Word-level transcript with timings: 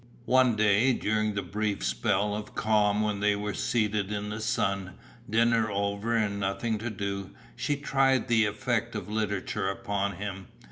One 0.25 0.55
day, 0.55 0.93
during 0.93 1.37
a 1.37 1.43
brief 1.43 1.83
spell 1.85 2.35
of 2.35 2.55
calm 2.55 3.03
when 3.03 3.19
they 3.19 3.35
were 3.35 3.53
seated 3.53 4.11
in 4.11 4.29
the 4.29 4.39
sun, 4.41 4.93
dinner 5.29 5.69
over 5.69 6.15
and 6.15 6.39
nothing 6.39 6.79
to 6.79 6.89
do, 6.89 7.29
she 7.55 7.75
tried 7.75 8.27
the 8.27 8.47
effect 8.47 8.95
of 8.95 9.11
literature 9.11 9.69
upon 9.69 10.13
him. 10.13 10.47